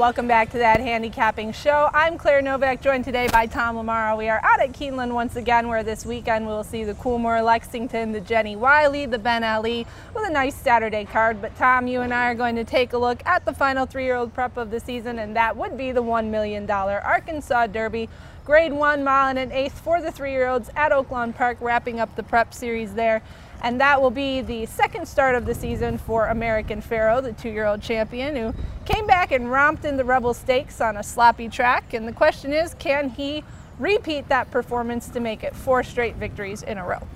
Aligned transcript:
Welcome 0.00 0.28
back 0.28 0.48
to 0.52 0.58
that 0.58 0.80
handicapping 0.80 1.52
show. 1.52 1.90
I'm 1.92 2.16
Claire 2.16 2.40
Novak, 2.40 2.80
joined 2.80 3.04
today 3.04 3.28
by 3.28 3.44
Tom 3.44 3.76
LaMarra. 3.76 4.16
We 4.16 4.30
are 4.30 4.40
out 4.42 4.58
at 4.58 4.72
Keeneland 4.72 5.12
once 5.12 5.36
again, 5.36 5.68
where 5.68 5.82
this 5.82 6.06
weekend 6.06 6.46
we'll 6.46 6.64
see 6.64 6.84
the 6.84 6.94
Coolmore 6.94 7.44
Lexington, 7.44 8.12
the 8.12 8.20
Jenny 8.22 8.56
Wiley, 8.56 9.04
the 9.04 9.18
Ben 9.18 9.44
Ali, 9.44 9.86
with 10.14 10.26
a 10.26 10.32
nice 10.32 10.54
Saturday 10.54 11.04
card. 11.04 11.42
But 11.42 11.54
Tom, 11.58 11.86
you 11.86 12.00
and 12.00 12.14
I 12.14 12.30
are 12.30 12.34
going 12.34 12.56
to 12.56 12.64
take 12.64 12.94
a 12.94 12.98
look 12.98 13.20
at 13.26 13.44
the 13.44 13.52
final 13.52 13.84
three-year-old 13.84 14.32
prep 14.32 14.56
of 14.56 14.70
the 14.70 14.80
season, 14.80 15.18
and 15.18 15.36
that 15.36 15.54
would 15.54 15.76
be 15.76 15.92
the 15.92 16.02
$1 16.02 16.30
million 16.30 16.68
Arkansas 16.70 17.66
Derby. 17.66 18.08
Grade 18.44 18.72
one 18.72 19.04
mile 19.04 19.28
and 19.28 19.38
an 19.38 19.52
eighth 19.52 19.78
for 19.80 20.00
the 20.00 20.10
three-year-olds 20.10 20.70
at 20.74 20.92
Oaklawn 20.92 21.34
Park, 21.34 21.58
wrapping 21.60 22.00
up 22.00 22.16
the 22.16 22.22
prep 22.22 22.52
series 22.52 22.94
there 22.94 23.22
and 23.62 23.80
that 23.80 24.00
will 24.00 24.10
be 24.10 24.40
the 24.40 24.66
second 24.66 25.06
start 25.06 25.34
of 25.34 25.46
the 25.46 25.54
season 25.54 25.98
for 25.98 26.26
American 26.26 26.80
Pharoah, 26.80 27.22
the 27.22 27.32
two-year-old 27.32 27.82
champion 27.82 28.36
who 28.36 28.54
came 28.84 29.06
back 29.06 29.32
and 29.32 29.50
romped 29.50 29.84
in 29.84 29.96
the 29.96 30.04
Rebel 30.04 30.34
Stakes 30.34 30.80
on 30.80 30.96
a 30.96 31.02
sloppy 31.02 31.48
track. 31.48 31.92
And 31.92 32.08
the 32.08 32.12
question 32.12 32.52
is, 32.52 32.74
can 32.74 33.10
he 33.10 33.44
repeat 33.78 34.28
that 34.28 34.50
performance 34.50 35.08
to 35.10 35.20
make 35.20 35.42
it 35.44 35.54
four 35.54 35.82
straight 35.82 36.16
victories 36.16 36.62
in 36.62 36.78
a 36.78 36.86
row? 36.86 37.06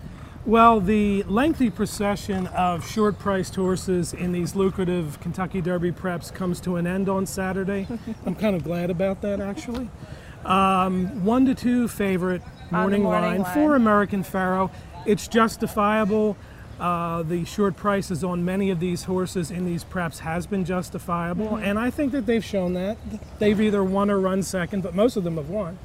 Well, 0.46 0.78
the 0.80 1.22
lengthy 1.22 1.70
procession 1.70 2.48
of 2.48 2.86
short-priced 2.86 3.54
horses 3.54 4.12
in 4.12 4.32
these 4.32 4.54
lucrative 4.54 5.18
Kentucky 5.20 5.62
Derby 5.62 5.90
preps 5.90 6.32
comes 6.32 6.60
to 6.60 6.76
an 6.76 6.86
end 6.86 7.08
on 7.08 7.24
Saturday. 7.24 7.86
I'm 8.26 8.34
kind 8.34 8.54
of 8.54 8.62
glad 8.62 8.90
about 8.90 9.22
that, 9.22 9.40
actually. 9.40 9.88
Um, 10.44 11.24
one 11.24 11.46
to 11.46 11.54
two 11.54 11.88
favorite 11.88 12.42
morning, 12.70 13.02
morning 13.02 13.22
line, 13.22 13.42
line 13.42 13.54
for 13.54 13.74
American 13.76 14.22
Pharoah. 14.22 14.70
It's 15.06 15.28
justifiable. 15.28 16.36
Uh, 16.80 17.22
the 17.22 17.44
short 17.44 17.76
prices 17.76 18.24
on 18.24 18.44
many 18.44 18.68
of 18.70 18.80
these 18.80 19.04
horses 19.04 19.50
in 19.50 19.64
these 19.64 19.84
preps 19.84 20.18
has 20.18 20.46
been 20.46 20.64
justifiable, 20.64 21.46
Mm-hmm. 21.50 21.64
and 21.64 21.78
I 21.78 21.88
think 21.90 22.10
that 22.12 22.26
they've 22.26 22.44
shown 22.44 22.74
that. 22.74 22.96
They've 23.38 23.58
either 23.60 23.84
won 23.84 24.10
or 24.10 24.18
run 24.18 24.42
second, 24.42 24.82
but 24.82 24.92
most 24.94 25.16
of 25.16 25.22
them 25.22 25.36
have 25.36 25.48
won. 25.48 25.78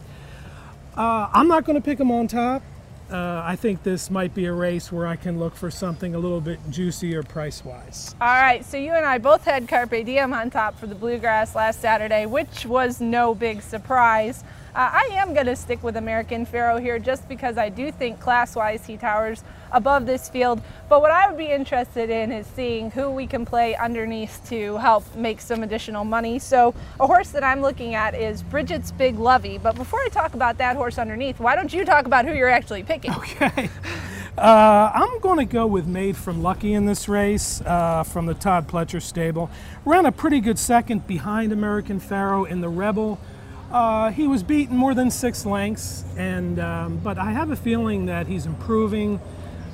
Uh, 0.98 1.30
I'm 1.32 1.48
not 1.48 1.64
going 1.64 1.76
to 1.76 1.82
pick 1.86 2.00
them 2.00 2.12
on 2.12 2.28
top. 2.28 2.64
Uh, 3.12 3.42
I 3.44 3.56
think 3.56 3.82
this 3.82 4.12
might 4.12 4.36
be 4.36 4.46
a 4.46 4.54
race 4.54 4.92
where 4.92 5.08
I 5.08 5.16
can 5.16 5.40
look 5.40 5.56
for 5.56 5.72
something 5.72 6.14
a 6.14 6.20
little 6.20 6.42
bit 6.42 6.60
juicier 6.70 7.24
price 7.24 7.66
wise. 7.66 8.16
All 8.22 8.28
right, 8.28 8.64
so 8.64 8.78
you 8.78 8.92
and 8.92 9.06
I 9.06 9.18
both 9.18 9.46
had 9.46 9.68
Carpe 9.68 10.06
Diem 10.06 10.32
on 10.32 10.52
top 10.52 10.78
for 10.80 10.86
the 10.86 10.94
Bluegrass 10.94 11.56
last 11.56 11.82
Saturday, 11.82 12.28
which 12.28 12.68
was 12.68 13.02
no 13.02 13.34
big 13.34 13.64
surprise. 13.64 14.44
Uh, 14.76 14.90
I 14.94 15.10
am 15.14 15.34
going 15.34 15.48
to 15.48 15.56
stick 15.56 15.84
with 15.84 15.98
American 15.98 16.46
Pharoah 16.46 16.80
here 16.80 17.00
just 17.00 17.28
because 17.28 17.58
I 17.58 17.70
do 17.70 17.92
think 17.92 18.20
class 18.20 18.56
wise 18.56 18.86
he 18.86 18.98
towers 18.98 19.44
above 19.72 20.06
this 20.06 20.30
field. 20.30 20.62
But 20.88 21.02
what 21.02 21.12
I 21.12 21.28
would 21.28 21.38
be 21.38 21.52
interested 21.52 22.10
in 22.10 22.32
is 22.32 22.46
seeing 22.48 22.92
who 22.92 23.10
we 23.10 23.28
can 23.28 23.46
play 23.46 23.76
underneath 23.76 24.42
to 24.50 24.78
help 24.78 25.16
make 25.16 25.42
some 25.42 25.64
additional 25.64 26.06
money. 26.06 26.40
So, 26.40 26.74
a 27.00 27.08
horse 27.08 27.30
that 27.32 27.44
I'm 27.44 27.62
looking 27.62 27.96
at 27.96 28.14
is 28.14 28.44
Bridget's 28.44 28.92
Big 28.92 29.18
Luvy. 29.18 29.62
But 29.62 29.76
before 29.76 30.00
I 30.02 30.10
talk 30.10 30.34
about 30.34 30.58
that 30.60 30.76
horse 30.76 30.98
underneath, 30.98 31.40
why 31.40 31.56
don't 31.56 31.74
you 31.74 31.86
talk 31.86 32.06
about 32.06 32.26
who 32.26 32.34
you're 32.34 32.50
actually 32.50 32.84
picking? 32.84 33.12
Okay. 33.14 33.70
Uh, 34.38 34.90
I'm 34.94 35.20
going 35.20 35.40
to 35.40 35.46
go 35.52 35.68
with 35.68 35.86
Made 35.86 36.16
from 36.16 36.42
Lucky 36.42 36.72
in 36.72 36.86
this 36.86 37.10
race 37.10 37.62
uh, 37.66 38.04
from 38.04 38.26
the 38.26 38.34
Todd 38.34 38.70
Pletcher 38.70 39.02
stable. 39.02 39.50
Ran 39.84 40.06
a 40.06 40.14
pretty 40.14 40.40
good 40.40 40.58
second 40.58 41.06
behind 41.06 41.52
American 41.52 42.00
Pharoah 42.00 42.46
in 42.46 42.62
the 42.62 42.70
Rebel. 42.70 43.20
Uh, 43.72 44.10
he 44.10 44.26
was 44.26 44.42
beaten 44.42 44.76
more 44.76 44.96
than 44.96 45.12
six 45.12 45.46
lengths, 45.46 46.04
and 46.18 46.60
um, 46.60 46.98
but 46.98 47.20
I 47.20 47.32
have 47.32 47.52
a 47.52 47.56
feeling 47.56 48.08
that 48.08 48.26
he's 48.26 48.48
improving. 48.48 49.22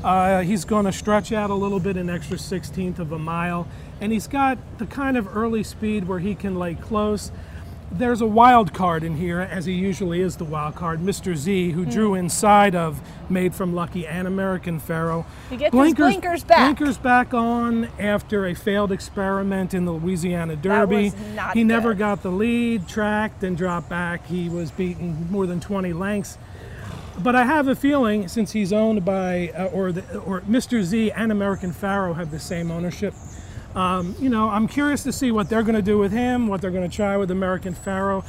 Uh, 0.04 0.42
he's 0.42 0.66
going 0.66 0.86
to 0.86 0.92
stretch 0.92 1.32
out 1.32 1.50
a 1.50 1.56
little 1.56 1.80
bit, 1.80 1.96
an 1.96 2.10
extra 2.10 2.36
16th 2.36 3.00
of 3.00 3.14
a 3.14 3.18
mile, 3.18 3.68
and 4.02 4.12
he's 4.12 4.28
got 4.28 4.58
the 4.80 4.86
kind 4.86 5.16
of 5.16 5.36
early 5.36 5.64
speed 5.64 6.10
where 6.10 6.20
he 6.20 6.36
can 6.36 6.60
lay 6.60 6.76
close. 6.76 7.32
There's 7.98 8.20
a 8.20 8.26
wild 8.26 8.74
card 8.74 9.06
in 9.06 9.16
here, 9.16 9.40
as 9.40 9.68
he 9.68 9.72
usually 9.72 10.20
is 10.20 10.36
the 10.36 10.44
wild 10.44 10.76
card, 10.76 11.00
Mr. 11.00 11.34
Z, 11.34 11.72
who 11.72 11.86
drew 11.86 12.14
inside 12.14 12.76
of 12.76 13.00
Made 13.30 13.56
from 13.56 13.74
Lucky 13.74 14.06
and 14.06 14.28
American 14.28 14.80
Pharoah. 14.80 15.26
He 15.50 15.56
gets 15.56 15.74
his 15.74 15.94
blinkers 15.94 16.44
back. 16.44 16.76
Blinkers 16.76 16.98
back 16.98 17.34
on 17.34 17.86
after 17.98 18.48
a 18.48 18.54
failed 18.54 18.92
experiment 18.92 19.74
in 19.74 19.86
the 19.86 19.94
Louisiana 19.94 20.58
Derby. 20.58 21.14
he 21.54 21.64
never 21.64 21.94
got 21.94 22.22
the 22.22 22.32
lead, 22.32 22.86
tracked, 22.86 23.44
and 23.44 23.56
dropped 23.56 23.88
back. 23.88 24.28
He 24.28 24.50
was 24.50 24.72
beaten 24.72 25.32
more 25.32 25.46
than 25.46 25.62
20 25.62 25.94
lengths. 25.94 26.38
But 27.18 27.34
I 27.34 27.46
have 27.46 27.70
a 27.70 27.76
feeling, 27.76 28.28
since 28.28 28.52
he's 28.52 28.74
owned 28.74 29.06
by, 29.06 29.54
uh, 29.58 29.68
or, 29.68 29.94
the, 29.94 30.20
or 30.20 30.42
Mr. 30.42 30.84
Z 30.84 31.12
and 31.12 31.32
American 31.32 31.72
Pharoah 31.72 32.16
have 32.16 32.30
the 32.30 32.40
same 32.40 32.72
ownership, 32.72 33.14
um, 33.76 34.16
you 34.20 34.30
know, 34.30 34.50
I'm 34.50 34.68
curious 34.68 35.04
to 35.04 35.12
see 35.12 35.32
what 35.32 35.50
they're 35.50 35.64
going 35.64 35.76
to 35.76 35.82
do 35.82 35.98
with 35.98 36.12
him, 36.12 36.48
what 36.48 36.62
they're 36.62 36.72
going 36.72 36.90
to 36.90 36.96
try 36.96 37.18
with 37.18 37.30
American 37.32 37.74
Pharoah. 37.74 38.24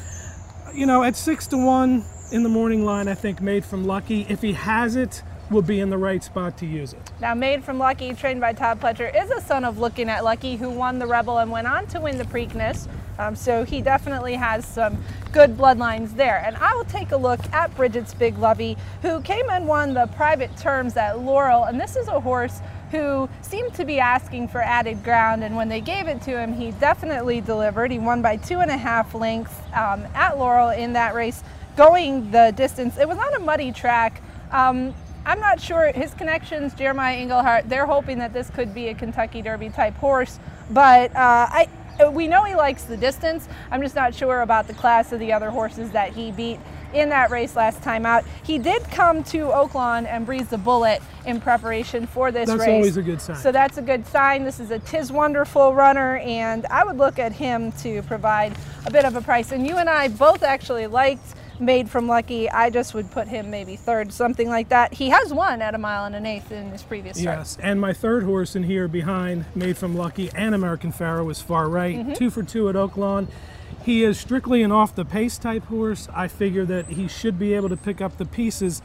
You 0.74 0.86
know, 0.86 1.02
at 1.02 1.16
six 1.16 1.46
to 1.48 1.56
one 1.56 2.04
in 2.32 2.42
the 2.42 2.48
morning 2.48 2.84
line, 2.84 3.08
I 3.08 3.14
think 3.14 3.40
made 3.40 3.64
from 3.64 3.84
Lucky. 3.86 4.26
If 4.28 4.42
he 4.42 4.52
has 4.54 4.96
it, 4.96 5.22
will 5.50 5.62
be 5.62 5.80
in 5.80 5.90
the 5.90 5.98
right 5.98 6.22
spot 6.22 6.58
to 6.58 6.66
use 6.66 6.92
it. 6.92 7.12
Now, 7.20 7.34
made 7.34 7.64
from 7.64 7.78
Lucky, 7.78 8.12
trained 8.14 8.40
by 8.40 8.52
Todd 8.52 8.80
Pletcher, 8.80 9.14
is 9.14 9.30
a 9.30 9.40
son 9.40 9.64
of 9.64 9.78
Looking 9.78 10.08
at 10.08 10.24
Lucky, 10.24 10.56
who 10.56 10.70
won 10.70 10.98
the 10.98 11.06
Rebel 11.06 11.38
and 11.38 11.50
went 11.50 11.66
on 11.66 11.86
to 11.88 12.00
win 12.00 12.18
the 12.18 12.24
Preakness. 12.24 12.88
Um, 13.18 13.34
so 13.34 13.64
he 13.64 13.80
definitely 13.80 14.34
has 14.34 14.66
some 14.66 15.02
good 15.32 15.56
bloodlines 15.56 16.16
there. 16.16 16.42
And 16.44 16.56
I 16.56 16.74
will 16.74 16.84
take 16.84 17.12
a 17.12 17.16
look 17.16 17.40
at 17.52 17.74
Bridget's 17.76 18.12
Big 18.12 18.34
Luvy, 18.36 18.76
who 19.02 19.20
came 19.22 19.48
and 19.48 19.66
won 19.66 19.94
the 19.94 20.06
private 20.08 20.54
terms 20.56 20.96
at 20.96 21.20
Laurel. 21.20 21.64
And 21.64 21.80
this 21.80 21.96
is 21.96 22.08
a 22.08 22.20
horse 22.20 22.60
who 22.90 23.28
seemed 23.42 23.74
to 23.74 23.84
be 23.84 23.98
asking 23.98 24.48
for 24.48 24.60
added 24.60 25.02
ground. 25.02 25.42
And 25.44 25.56
when 25.56 25.68
they 25.68 25.80
gave 25.80 26.08
it 26.08 26.22
to 26.22 26.38
him, 26.38 26.52
he 26.52 26.70
definitely 26.72 27.40
delivered. 27.40 27.90
He 27.90 27.98
won 27.98 28.22
by 28.22 28.36
two 28.36 28.60
and 28.60 28.70
a 28.70 28.76
half 28.76 29.14
lengths 29.14 29.54
um, 29.74 30.06
at 30.14 30.38
Laurel 30.38 30.70
in 30.70 30.92
that 30.94 31.14
race, 31.14 31.42
going 31.76 32.30
the 32.30 32.52
distance. 32.56 32.96
It 32.98 33.08
was 33.08 33.18
on 33.18 33.34
a 33.34 33.40
muddy 33.40 33.72
track. 33.72 34.22
Um, 34.52 34.94
I'm 35.26 35.40
not 35.40 35.60
sure 35.60 35.90
his 35.92 36.14
connections, 36.14 36.72
Jeremiah 36.74 37.16
Englehart, 37.16 37.68
they're 37.68 37.86
hoping 37.86 38.18
that 38.18 38.32
this 38.32 38.48
could 38.50 38.72
be 38.72 38.88
a 38.88 38.94
Kentucky 38.94 39.42
Derby 39.42 39.70
type 39.70 39.94
horse, 39.96 40.38
but 40.70 41.10
uh, 41.16 41.48
I, 41.50 41.68
Uh, 41.98 42.10
we 42.10 42.26
know 42.26 42.44
he 42.44 42.54
likes 42.54 42.84
the 42.84 42.96
distance. 42.96 43.48
I'm 43.70 43.82
just 43.82 43.94
not 43.94 44.14
sure 44.14 44.42
about 44.42 44.66
the 44.66 44.74
class 44.74 45.12
of 45.12 45.20
the 45.20 45.32
other 45.32 45.50
horses 45.50 45.90
that 45.92 46.12
he 46.12 46.32
beat 46.32 46.60
in 46.92 47.08
that 47.10 47.30
race 47.30 47.56
last 47.56 47.82
time 47.82 48.06
out. 48.06 48.24
He 48.44 48.58
did 48.58 48.82
come 48.84 49.22
to 49.24 49.46
Oaklawn 49.46 50.06
and 50.06 50.24
breeze 50.24 50.48
the 50.48 50.58
bullet 50.58 51.02
in 51.24 51.40
preparation 51.40 52.06
for 52.06 52.30
this 52.30 52.48
That's 52.48 52.60
race. 52.60 52.66
That's 52.66 52.74
always 52.74 52.96
a 52.96 53.02
good 53.02 53.20
sign. 53.20 53.36
So 53.36 53.52
that's 53.52 53.78
a 53.78 53.82
good 53.82 54.06
sign. 54.06 54.44
This 54.44 54.60
is 54.60 54.70
a 54.70 54.78
Tiz 54.78 55.10
Wonderful 55.10 55.74
runner, 55.74 56.18
and 56.18 56.64
I 56.66 56.84
would 56.84 56.96
look 56.96 57.18
at 57.18 57.32
him 57.32 57.72
to 57.72 58.02
provide 58.02 58.56
a 58.86 58.90
bit 58.90 59.04
of 59.04 59.16
a 59.16 59.20
price. 59.20 59.52
And 59.52 59.66
you 59.66 59.76
and 59.76 59.90
I 59.90 60.08
both 60.08 60.42
actually 60.42 60.86
liked 60.86 61.34
Made 61.58 61.88
from 61.88 62.06
Lucky. 62.06 62.50
I 62.50 62.70
just 62.70 62.94
would 62.94 63.10
put 63.10 63.28
him 63.28 63.50
maybe 63.50 63.76
third, 63.76 64.12
something 64.12 64.48
like 64.48 64.68
that. 64.68 64.94
He 64.94 65.08
has 65.08 65.32
won 65.32 65.62
at 65.62 65.74
a 65.74 65.78
mile 65.78 66.04
and 66.04 66.14
an 66.14 66.26
eighth 66.26 66.52
in 66.52 66.70
his 66.70 66.82
previous 66.82 67.18
start. 67.18 67.38
Yes, 67.38 67.58
and 67.62 67.80
my 67.80 67.92
third 67.92 68.24
horse 68.24 68.54
in 68.56 68.64
here 68.64 68.88
behind 68.88 69.46
Made 69.54 69.76
from 69.76 69.96
Lucky 69.96 70.30
and 70.34 70.54
American 70.54 70.92
Pharoah 70.92 71.30
is 71.30 71.40
far 71.40 71.68
right. 71.68 71.96
Mm-hmm. 71.96 72.12
Two 72.12 72.30
for 72.30 72.42
two 72.42 72.68
at 72.68 72.74
Oaklawn. 72.74 73.28
He 73.84 74.02
is 74.02 74.18
strictly 74.18 74.62
an 74.62 74.72
off 74.72 74.94
the 74.94 75.04
pace 75.04 75.38
type 75.38 75.64
horse. 75.64 76.08
I 76.12 76.28
figure 76.28 76.64
that 76.64 76.86
he 76.88 77.08
should 77.08 77.38
be 77.38 77.54
able 77.54 77.68
to 77.68 77.76
pick 77.76 78.00
up 78.00 78.16
the 78.16 78.24
pieces, 78.24 78.82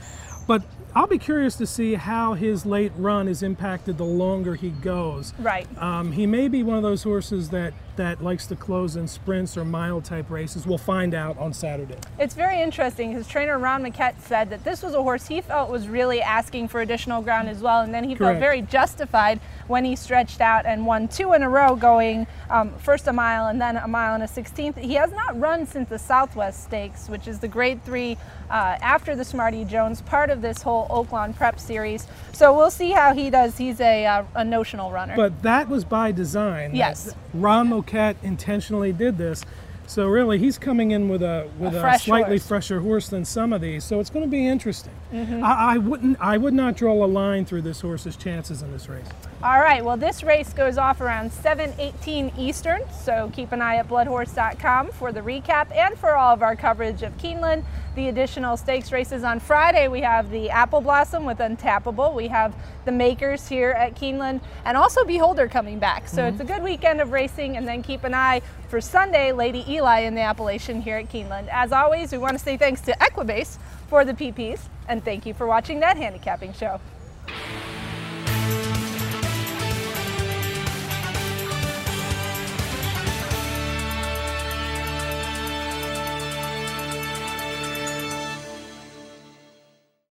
but 0.51 0.63
I'll 0.93 1.07
be 1.07 1.17
curious 1.17 1.55
to 1.55 1.65
see 1.65 1.93
how 1.93 2.33
his 2.33 2.65
late 2.65 2.91
run 2.97 3.29
is 3.29 3.41
impacted 3.41 3.97
the 3.97 4.03
longer 4.03 4.55
he 4.55 4.71
goes. 4.71 5.33
Right. 5.39 5.65
Um, 5.81 6.11
he 6.11 6.25
may 6.25 6.49
be 6.49 6.61
one 6.63 6.75
of 6.75 6.83
those 6.83 7.03
horses 7.03 7.51
that, 7.51 7.73
that 7.95 8.21
likes 8.21 8.45
to 8.47 8.57
close 8.57 8.97
in 8.97 9.07
sprints 9.07 9.55
or 9.55 9.63
mile 9.63 10.01
type 10.01 10.29
races. 10.29 10.67
We'll 10.67 10.77
find 10.77 11.13
out 11.13 11.37
on 11.37 11.53
Saturday. 11.53 11.95
It's 12.19 12.33
very 12.33 12.61
interesting. 12.61 13.13
His 13.13 13.25
trainer 13.25 13.57
Ron 13.57 13.83
Moquette 13.83 14.19
said 14.19 14.49
that 14.49 14.65
this 14.65 14.83
was 14.83 14.93
a 14.93 15.01
horse 15.01 15.27
he 15.27 15.39
felt 15.39 15.71
was 15.71 15.87
really 15.87 16.21
asking 16.21 16.67
for 16.67 16.81
additional 16.81 17.21
ground 17.21 17.47
as 17.47 17.61
well, 17.61 17.83
and 17.83 17.93
then 17.93 18.03
he 18.03 18.13
felt 18.13 18.37
very 18.37 18.61
justified 18.61 19.39
when 19.67 19.85
he 19.85 19.95
stretched 19.95 20.41
out 20.41 20.65
and 20.65 20.85
won 20.85 21.07
two 21.07 21.31
in 21.31 21.41
a 21.41 21.49
row, 21.49 21.77
going 21.77 22.27
um, 22.49 22.77
first 22.79 23.07
a 23.07 23.13
mile 23.13 23.47
and 23.47 23.61
then 23.61 23.77
a 23.77 23.87
mile 23.87 24.15
and 24.15 24.23
a 24.23 24.27
sixteenth. 24.27 24.75
He 24.75 24.95
has 24.95 25.13
not 25.13 25.39
run 25.39 25.65
since 25.65 25.87
the 25.87 25.99
Southwest 25.99 26.65
Stakes, 26.65 27.07
which 27.07 27.29
is 27.29 27.39
the 27.39 27.47
Grade 27.47 27.81
Three 27.85 28.17
uh, 28.49 28.77
after 28.81 29.15
the 29.15 29.23
Smarty 29.23 29.63
Jones, 29.63 30.01
part 30.01 30.29
of 30.29 30.40
this 30.41 30.61
whole 30.61 30.87
Oaklawn 30.89 31.35
Prep 31.35 31.59
series. 31.59 32.07
So 32.31 32.55
we'll 32.55 32.71
see 32.71 32.91
how 32.91 33.13
he 33.13 33.29
does. 33.29 33.57
He's 33.57 33.79
a, 33.79 34.05
uh, 34.05 34.23
a 34.35 34.43
notional 34.43 34.91
runner. 34.91 35.15
But 35.15 35.41
that 35.43 35.69
was 35.69 35.85
by 35.85 36.11
design. 36.11 36.75
Yes. 36.75 37.15
Ron 37.33 37.69
Moquette 37.69 38.15
intentionally 38.23 38.91
did 38.91 39.17
this. 39.17 39.45
So 39.87 40.07
really, 40.07 40.37
he's 40.37 40.57
coming 40.57 40.91
in 40.91 41.09
with 41.09 41.21
a 41.21 41.49
with 41.59 41.73
A 41.73 41.77
a, 41.77 41.81
fresh 41.81 42.05
slightly 42.05 42.37
horse. 42.37 42.47
fresher 42.47 42.79
horse 42.79 43.09
than 43.09 43.25
some 43.25 43.51
of 43.51 43.61
these. 43.61 43.83
So 43.83 43.99
it's 43.99 44.09
going 44.09 44.25
to 44.25 44.31
be 44.31 44.47
interesting. 44.47 44.93
Mm-hmm. 45.11 45.43
I, 45.43 45.73
I 45.73 45.77
wouldn't. 45.77 46.17
I 46.21 46.37
would 46.37 46.53
not 46.53 46.75
draw 46.75 47.03
a 47.03 47.07
line 47.07 47.45
through 47.45 47.63
this 47.63 47.81
horse's 47.81 48.15
chances 48.15 48.61
in 48.61 48.71
this 48.71 48.87
race. 48.87 49.07
All 49.43 49.59
right, 49.59 49.83
well, 49.83 49.97
this 49.97 50.23
race 50.23 50.53
goes 50.53 50.77
off 50.77 51.01
around 51.01 51.31
7:18 51.31 52.37
Eastern, 52.37 52.81
so 52.91 53.31
keep 53.33 53.51
an 53.51 53.61
eye 53.61 53.77
at 53.77 53.89
bloodhorse.com 53.89 54.91
for 54.91 55.11
the 55.11 55.21
recap 55.21 55.75
and 55.75 55.97
for 55.97 56.15
all 56.15 56.33
of 56.33 56.41
our 56.41 56.55
coverage 56.55 57.01
of 57.01 57.17
Keeneland. 57.17 57.63
The 57.95 58.07
additional 58.07 58.55
stakes 58.55 58.93
races 58.93 59.23
on 59.25 59.41
Friday, 59.41 59.89
we 59.89 59.99
have 60.01 60.31
the 60.31 60.49
Apple 60.49 60.79
Blossom 60.79 61.25
with 61.25 61.39
Untapable, 61.39 62.13
we 62.13 62.27
have 62.27 62.55
the 62.85 62.91
Makers 62.91 63.49
here 63.49 63.71
at 63.71 63.95
Keeneland, 63.95 64.39
and 64.63 64.77
also 64.77 65.03
Beholder 65.03 65.49
coming 65.49 65.77
back. 65.77 66.07
So 66.07 66.21
mm-hmm. 66.21 66.29
it's 66.29 66.39
a 66.39 66.53
good 66.53 66.63
weekend 66.63 67.01
of 67.01 67.11
racing, 67.11 67.57
and 67.57 67.67
then 67.67 67.83
keep 67.83 68.05
an 68.05 68.13
eye 68.13 68.41
for 68.69 68.79
Sunday, 68.79 69.33
Lady 69.33 69.59
Eli 69.71 69.99
in 69.99 70.15
the 70.15 70.21
Appalachian 70.21 70.81
here 70.81 70.97
at 70.97 71.09
Keeneland. 71.09 71.47
As 71.49 71.71
always, 71.71 72.11
we 72.11 72.17
want 72.17 72.37
to 72.37 72.43
say 72.43 72.57
thanks 72.57 72.81
to 72.81 72.91
Equibase 72.93 73.57
for 73.87 74.03
the 74.03 74.13
PPs, 74.13 74.59
and 74.89 75.03
thank 75.03 75.25
you 75.25 75.33
for 75.33 75.47
watching 75.47 75.79
that 75.79 75.95
handicapping 75.95 76.51
show. 76.51 76.81